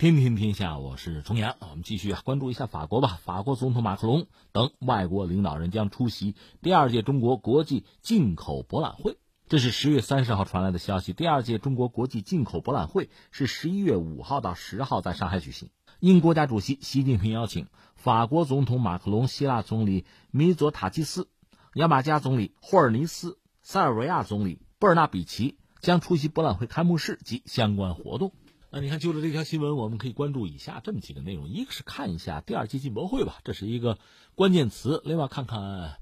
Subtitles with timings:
[0.00, 1.56] 天天天下，我是重阳。
[1.60, 3.20] 我们继续啊，关注一下法国吧。
[3.22, 9.18] 法国总统马克龙等外国领导人将出席第二届中国国际进口博览会。
[9.46, 11.12] 这是十月三十号传来的消息。
[11.12, 15.68] 第二届中国国际进口博览会是十一月五号到十号在上海举行。
[15.98, 21.28] 应国家主席习近平邀请，法国总统马克龙、希腊总理米佐塔基斯、
[21.74, 28.32] 牙买加总理霍尔尼斯、塞尔维亚总理布尔纳比奇将出席博览会开幕式及相关活动。
[28.72, 33.98] 那你看，就着这条新闻，我们可以关注以下这么几个内容：一个是看一下第二届进博会吧，这是一个
[34.36, 35.96] 关键词；另外看看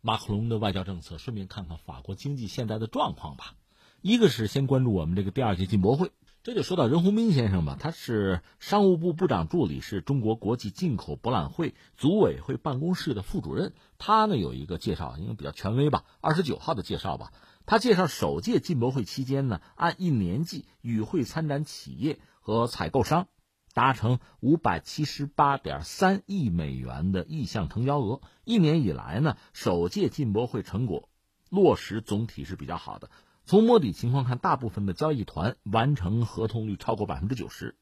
[0.00, 3.56] 马克龙的外交政策，顺便看看法国经济现在的状况吧。
[4.02, 6.12] 一个是先关注我们这个第二届进博会，
[6.44, 13.74] 这就说到任鸿斌先生吧，他是商务部部长助理，是中国国际进口博览会组委会办公室的副主任。
[13.96, 17.32] 他呢有一个介绍，因为比较权威吧，二十九号的介绍吧。
[17.64, 23.28] 他介绍，首届进博会期间呢，按一年计与会参展企业和采购商
[23.72, 28.20] 达成五百七十八点三亿美元的意向成交额。
[28.42, 31.08] 一年以来呢，首届进博会成果
[31.50, 33.10] 落实总体是比较好的。
[33.44, 37.76] 从摸底情况看，大部分的交易团完成合同率超过百分之九十，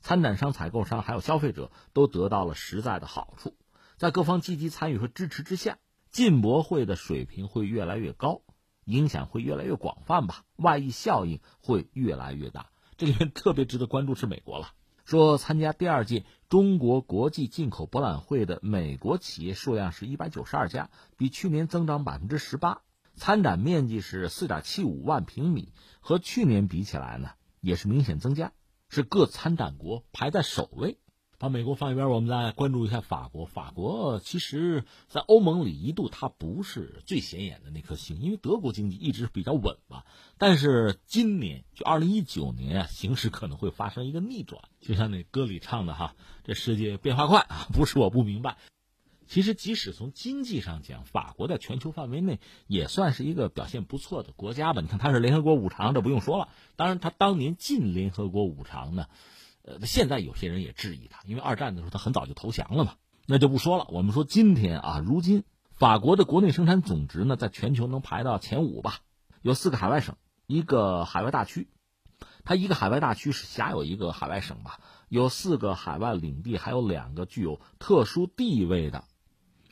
[0.00, 3.56] 参展商、采购商还有消费者都得到了实在的好处。
[3.96, 5.78] 在各方积极参与和支持之下，
[6.10, 8.42] 进博会的水平会越来越高。
[8.84, 12.70] 影响会越来越广泛吧，外溢效应会越来越大。
[12.96, 14.72] 这里面特别值得关注是美国了，
[15.04, 22.82] 说参加第二届中国国际进口博览会的美国企业数量是一百九十二家，比去年增长百分之十八，
[23.14, 28.52] 参展面积是四点七五万平米，和去年比起来呢，也是明显增加，
[28.88, 30.98] 是各参展国排在首位。
[31.38, 33.46] 把美国放一边，我们再关注一下法国。
[33.46, 40.04] 法国其实，在欧盟里一度它不是最显眼的那颗星，因为德国经济一直比较稳嘛。
[40.38, 44.62] 但是今年，就二零一九年啊，形势可能会发生一个逆转。
[44.80, 48.56] 就像那歌里唱的哈，这世界变化快啊，不是我不明白。
[49.32, 54.82] 其实，即使从经济上讲，法国在全球范围内也算是一个表现不错的国家吧。
[54.82, 56.48] 你看，它是联合国五常，这不用说了。
[56.76, 59.06] 当然，它当年进联合国五常呢。
[59.62, 63.86] 呃，现在有些人也质疑他，因为二战的时候他很早就投降了嘛，那就不说了。
[63.88, 68.98] 我们说今天啊，如今法国的国内生产总值呢，在全球能排到前五吧，
[69.40, 70.16] 有四个海外省，
[70.46, 71.70] 一个海外大区，
[72.44, 74.78] 它一个海外大区是辖有一个海外省吧，
[75.08, 79.04] 有四个海外领地，还有两个具有特殊地位的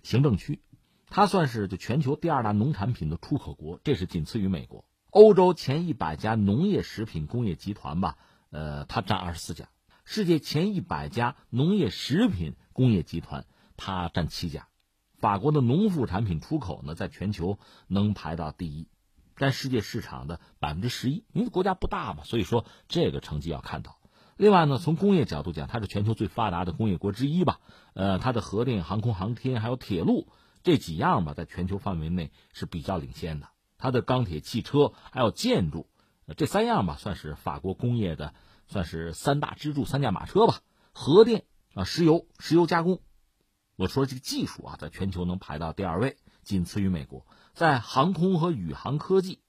[0.02, 0.62] 行政区，
[1.08, 4.84] 它算是就全球第二大农产品的出口国，这是仅次于美国。
[5.10, 8.16] 欧洲前一百家农业食品工业集团吧，
[8.50, 9.68] 呃，它占二十四家。
[10.04, 13.46] 世界前一百家农业食品工业集团，
[13.76, 14.68] 它占七家。
[15.18, 18.88] 法国的农副产品出口呢，在全球能排到第一，
[19.36, 21.24] 占世界市场的百分之十一。
[21.32, 23.99] 因为国家不大嘛，所以说这个成绩要看到。
[24.40, 27.60] 另外呢，从工业角度讲，它是全球最发达的工业国之一吧。
[27.92, 30.28] 呃，它的核电、航空航天还有铁路
[30.62, 33.48] 这几样吧，在全球范围内是比较领先的。
[33.76, 35.90] 它的钢铁、汽车还有建筑，
[36.38, 38.32] 这三样吧，算是法国工业的。
[38.66, 40.60] 算是三大支柱、三驾马车吧。
[40.94, 43.00] 核电啊，石油、石油加工，
[43.76, 47.26] 我说这个技术啊，在全球能排到第二位，仅次于美国。
[47.52, 49.40] 在航空和宇航科技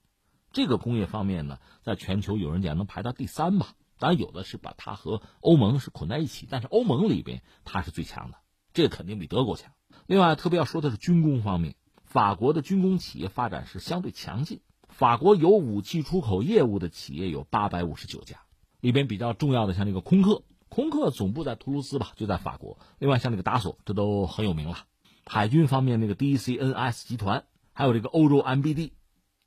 [0.52, 3.68] 这个工业方面呢，在全球有人讲能排到第三吧。
[4.02, 8.38] 当然，有的是把它和欧盟是捆在一起，但是欧盟里边它是最强的，
[8.74, 9.72] 这肯定比德国强。
[10.08, 14.62] 另外，特别要说的是军工方面，法国的军工企业发展是相对强劲。
[14.90, 18.42] 法国有武器出口业务的企业有八百五十九家。
[18.80, 22.80] 里边比较重要的像这个空客，空客总部在图卢兹吧，就在法国。
[22.98, 24.80] 另外像这个达索，这都很有名了。
[25.24, 28.94] 海军方面那个 DCNS 集团，还有这个欧洲 MBD，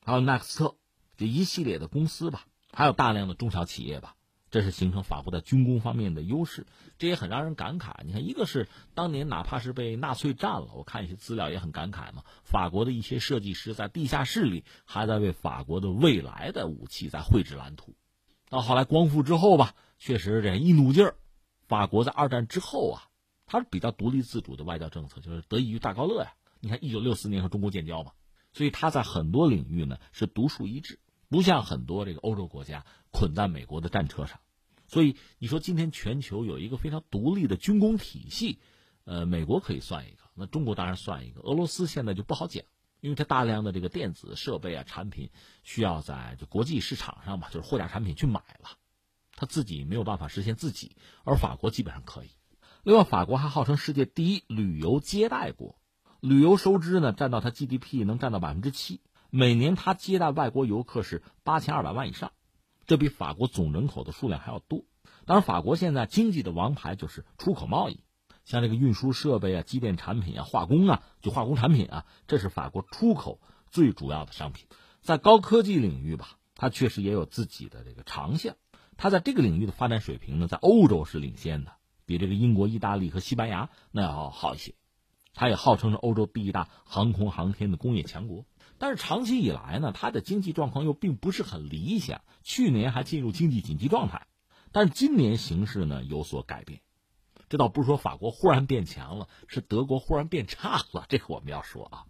[0.06, 0.76] 还有纳克斯特，
[1.16, 4.14] 这一系列的公司吧，还有大量的中小企业吧，
[4.54, 6.64] 这是形成法国在军工方面的优势。
[6.96, 8.04] 这也很让人感慨。
[8.04, 12.22] 你看，一个是当年哪怕是被纳粹占了，我看一些资料也很感慨嘛。
[12.44, 17.96] 法国的一些设计师在地下室里还在为法国的未来的武器在绘制蓝图。
[18.48, 21.16] 到后来光复之后吧，确实这一努劲儿，
[21.66, 23.02] 法国在二战之后啊，
[23.46, 26.32] 它是比较独立自主的外交政策，就是得益于戴高乐呀。
[26.60, 28.12] 你看，一九六四年和中国建交嘛，
[28.52, 31.00] 所以他在很多领域呢是独树一帜，
[31.34, 34.38] 不像很多这个欧洲国家捆在美国的战车上。
[34.86, 38.60] 所以你说今天全球有一个非常独立的军工体系，
[39.02, 42.62] 呃，美国可以算一个，那中国当然算一个，俄罗斯现在就不好讲。
[43.00, 45.30] 因为它大量的这个电子设备啊产品
[45.64, 48.68] 需要在就国际市场上吧，就是货架产品去买了，
[49.34, 50.94] 它自己没有办法实现自己，
[51.24, 52.30] 而法国基本上可以。
[52.84, 55.80] 另外，法国还号称世界第一旅游接待国，
[56.20, 59.00] 旅游收支呢占到它 GDP 能占到百分之七，
[59.36, 62.30] 每年它接待外国游客是八千二百万以上，
[62.86, 64.84] 这比法国总人口的数量还要多。
[65.26, 67.98] 当然，法国现在经济的王牌就是出口贸易，
[68.44, 73.40] 像这个运输设备啊、机电产品啊、化工啊，就化工产品啊，这是法国出口
[73.72, 74.68] 最主要的商品。
[75.00, 78.54] 在高科技领域吧，它确实也有自己的这个长项。
[78.96, 81.72] 它在这个领域的发展水平呢，在欧洲是领先的，
[82.06, 84.76] 比这个英国、意大利和西班牙那要好一些。
[85.36, 88.46] 它也号称是欧洲第一大航空航天的工业强国。
[88.78, 94.26] 但是长期以来呢，它的经济状况又并不是很理想，去年还进入经济紧急状态。
[94.72, 96.80] 但是今年形势呢有所改变，
[97.48, 101.06] 这倒不是说法国忽然变强了，是德国忽然变差了。
[101.10, 102.04] 这个我们要说啊，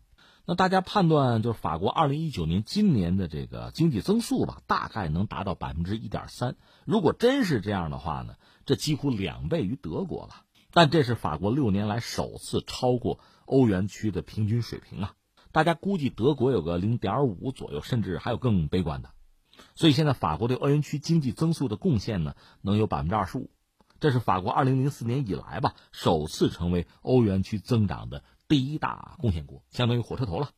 [0.46, 6.56] 那大家判断就是法国二零一九年今年的这个经济增速吧，大概能达到百分之一点三。
[6.86, 10.42] 如果真是这样的话呢，这几乎两倍于德国了。
[10.72, 15.14] 但这是法国六年来首次超过欧元区的平均水平啊！
[15.54, 19.10] 大家估计德国有个零点五左右，甚至还有更悲观的。
[19.76, 23.52] 所以现在法国对欧元区经济增速的贡献呢，能有百分之二十五，
[24.00, 30.50] 这是法国二零零四年以来吧，首次成为欧元区增长的第一大贡献国，相当于火车头了。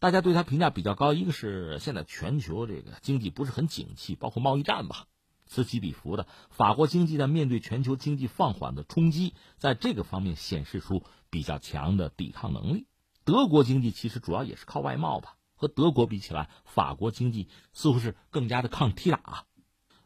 [0.00, 5.06] 大家对它评价比较高，一个是现在全球这个经济不是很景气，包括贸易战吧，
[5.46, 6.26] 此起彼伏的。
[6.50, 12.88] 法国经济在面对全球经济放缓的冲击，在这个方面显示出比较强的抵抗能力。
[13.30, 15.36] 德国经济其实主要也是靠外贸吧。
[15.54, 19.46] 和德国比起来，法国经济似乎是更加的抗踢打。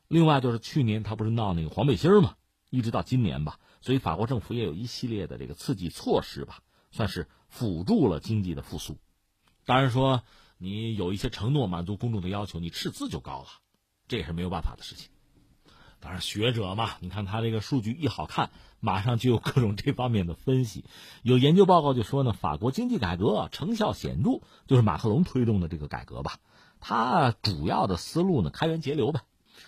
[0.09, 2.35] 另外就是去年他不是闹那个黄背心嘛，
[2.69, 6.59] 一直到今年吧，所以法国政府也有一系列的这个刺激措施吧，
[6.91, 8.99] 算是辅助了经济的复苏。
[9.65, 10.23] 当然说
[10.59, 13.49] 你有一些承诺满足公众的要求，你赤字就高了，
[14.07, 15.09] 这也是没有办法的事情。
[16.01, 18.51] 当然学者嘛，你看他这个数据一好看。
[18.81, 20.85] 马上就有各种这方面的分析，
[21.23, 26.37] 有研究报告就说呢，法国经济改革成效显著，就是马克龙推动的这个改革吧。
[26.81, 29.23] 他主要的思路呢，开源节流呗，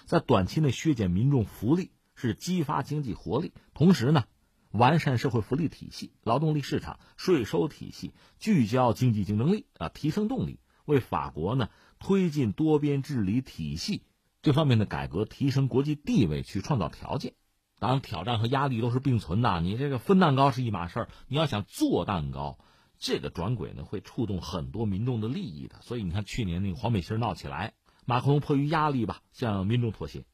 [0.04, 4.24] 在短期内削减民众福利，是激发经济活力；同时呢，
[4.70, 14.02] 完善社会福利体系、劳动力市场、税收体系，聚焦经济竞争力啊，提升动力，为法国呢推进多边治理体系
[14.46, 17.34] 这方面的改革、提升国际地位去创造条件。
[17.80, 19.60] 当然，挑战和压力都是并存的。
[19.60, 22.56] 你这个分蛋糕是一码事儿，你要想做蛋糕，
[22.96, 25.80] 这个转轨呢会触动很多民众的利益的。
[25.80, 30.24] 所以你看，去年那个黄背心闹起来，马克龙迫于压力吧，向民众妥协，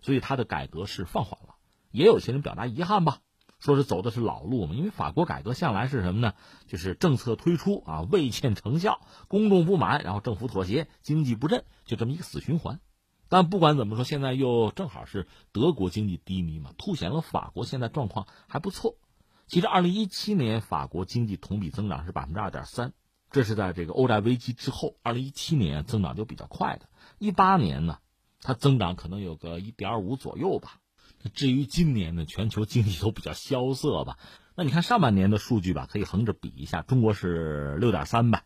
[0.00, 1.56] 所以他的改革是放缓了。
[1.90, 3.18] 也有些人表达遗憾吧，
[3.58, 4.74] 说是走的是老路嘛。
[4.74, 6.32] 因为法国改革向来是什么呢？
[6.66, 12.80] 就是政策推出啊未见成效，公众不满，然后政府妥协，经济不振，就这么一个死循环。
[13.30, 18.96] 但不管怎么说，现在又正好是德国经济低迷嘛，凸显了法国现在状况还不错。
[19.46, 22.92] 其实，二零一七年法国经济同比增长是百分之二点三，
[23.30, 26.88] 这是在这个欧债危机之后，二零一七年增长就比较快的。
[27.18, 27.98] 一八年呢，
[28.40, 30.80] 它增长可能有个一点五左右吧。
[31.32, 34.18] 至于今年呢，全球经济都比较萧瑟吧。
[34.56, 38.42] 那你看上半年的数据吧，可以横着比一下，中国是六点三吧，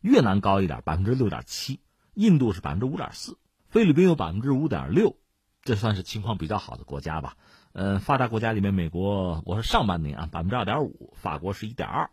[0.00, 1.80] 越南高一点，百分之六点七，
[2.14, 3.36] 印度是百分之五点四。
[3.68, 5.16] 菲律宾有百分之五点六，
[5.62, 7.36] 这算是情况比较好的国家吧。
[7.72, 12.10] 嗯，发达国家里面，美国我说上半年啊百分之二点五，法国是一点二，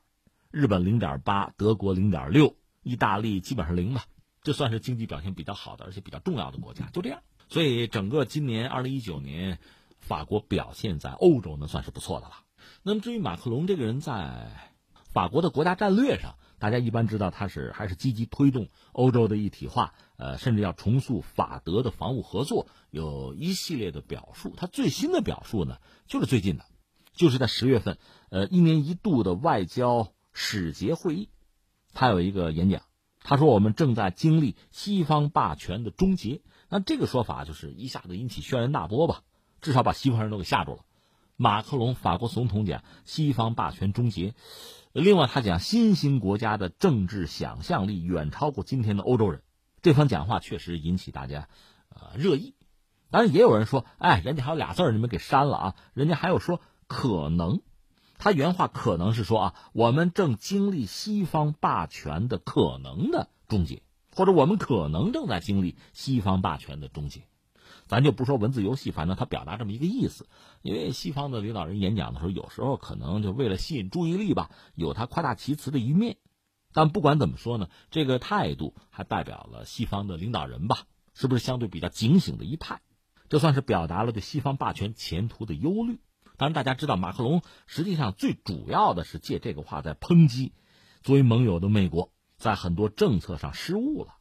[0.52, 4.04] 日本零点八，德国零点六，意大利基本上零吧。
[4.42, 6.90] 这算是经济表现比较好的，而且比较重要的国家。
[6.92, 9.58] 就这样，所以整个今年二零一九年，
[9.98, 12.34] 法国表现在欧洲呢算是不错的了。
[12.84, 14.72] 那么至于马克龙这个人在
[15.16, 19.94] 法国的国家战略上，大家一般知道他是还是积极推动欧洲的一体化。
[20.18, 24.54] 呃，甚至要重塑法德的防务合作，有一系列的表述。
[24.58, 26.66] 他最新的表述呢，就是最近的，
[27.14, 27.98] 就是在十月份，
[28.30, 31.30] 呃，一年一度的外交使节会议，
[31.94, 32.82] 他有一个演讲。
[33.22, 39.24] 他说：“我们正在经历西方霸权的终结。”那这个说法就是一下子引起轩然大波吧，
[39.62, 40.80] 至少把西方人都给吓住了。
[41.38, 44.34] 马克龙法国总统讲西方霸权终结，
[44.94, 49.44] 另外他讲新兴国家的政治想象力远超过今天的欧洲人。
[49.82, 51.50] 这番讲话确实引起大家，
[51.90, 52.56] 呃，热议。
[53.12, 55.76] 当然，也有人说，哎，人家还有俩字儿，你们给删了啊。
[55.94, 57.62] 人家还有说可能，
[58.18, 63.84] 他原话可能是说啊，我们正经历西方霸权的可能的终结，
[64.16, 67.28] 或者我们可能正在经历西方霸权的终结。
[67.88, 70.28] 咱就不说文字游戏，反正他表达这么一个意思。
[70.62, 76.18] 因为西方的领导人演讲的时候，有时候可能就为了吸引注意力吧，有他夸大其词的一面。
[76.74, 80.80] 但不管怎么说呢，这个态度还代表了西方的领导人吧？
[81.14, 82.82] 是不是相对比较警醒的一派？
[83.30, 86.00] 这算是表达了对西方霸权前途的忧虑。
[86.38, 90.54] 当然，大家知道马克龙实际上最主要的是借这个话在抨击
[91.02, 94.16] 作为盟友的美国在很多政策上失误了。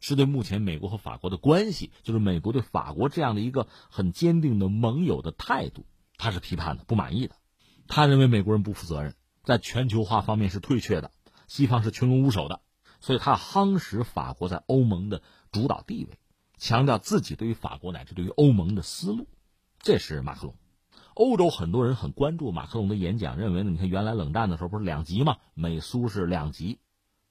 [0.00, 5.84] 是对目前美国和法国的关系，就是美国对法国这样的一个很坚定的盟友的态度，
[6.16, 7.36] 他是批判的、不满意的。
[7.86, 9.14] 他认为美国人不负责任，
[9.44, 11.10] 在全球化方面是退却的，
[11.46, 12.60] 西方是群龙无首的，
[13.00, 16.18] 所以他夯实法国在欧盟的主导地位，
[16.56, 19.26] 强调自己对于法国乃至对于欧盟的思路。
[19.80, 20.54] 这是马克龙。
[21.14, 26.78] 欧洲很多人很关注马克龙的演讲，认为呢，你看原来冷战的时候不是两极嘛，美苏是两极，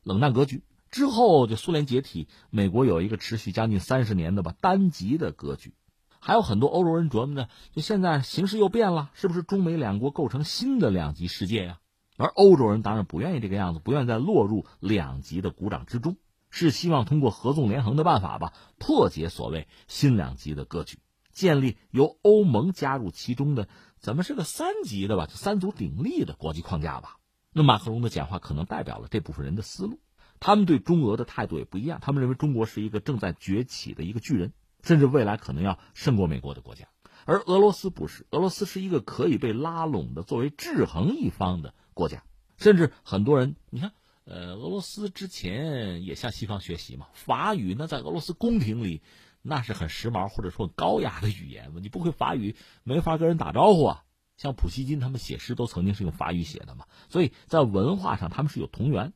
[0.04, 0.64] 冷战格局。
[0.92, 5.74] 之后，就苏联解体，美国有一个持续将近三十年的吧单极的格局，
[6.20, 11.80] 还有很多欧洲人琢磨呢，就现在形势又变了，是不是中美两国构成新的两极世界呀？
[12.18, 16.18] 而欧洲人当然不愿意这个样子，不愿意再落入两极的鼓掌之中，
[16.50, 21.00] 是希望通过合纵连横的办法吧，破解所谓新两极的格局，
[21.32, 23.70] 建立由欧盟加入其中的
[24.00, 27.18] 怎么是个三级的吧，三足鼎立的国际框架吧。
[27.54, 30.00] 那马克龙的讲话可能代表了这部分人的思路。
[30.40, 34.54] 他们对中俄的态度也不一样，他们认为中国是一个正在崛起的一个巨人，
[34.84, 36.88] 甚至未来可能要胜过美国的国家，
[37.26, 42.24] 而俄罗斯不是，俄罗斯是一个可以被拉拢的作为制衡一方的国家，
[42.58, 43.92] 甚至很多人，你看，
[44.24, 49.02] 呃，俄罗斯之前也向西方学习嘛，法语那在俄罗斯宫廷里
[49.42, 54.04] 那是很时髦或者说高雅的语言嘛，你不会法语没法跟人打招呼啊，
[54.38, 59.12] 像普希金他们写诗都曾经是用法语写的嘛，所以在文化上他们是有同源。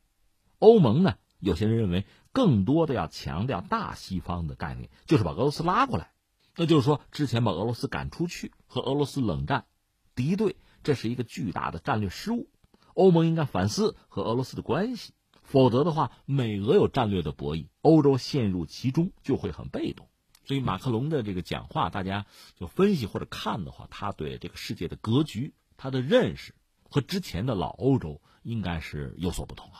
[0.63, 1.17] 欧盟呢？
[1.39, 6.13] 有些人认为，更多的要强调大西方的概念，就是把俄罗斯拉过来。
[6.55, 9.65] 那就是说，之前把俄罗斯赶出去，和俄罗斯冷战、
[10.15, 12.48] 敌对，这是一个巨大的战略失误。
[12.93, 20.08] 欧盟应该反思和俄罗斯的关系，否则的话，美俄有战略的博弈，欧洲陷入其中就会很被动。
[20.46, 26.55] 所以，马克龙的这个讲话，大家就分析或者看的话，他对这个世界的格局，他的认识
[26.89, 29.75] 和之前的老欧洲应该是有所不同了。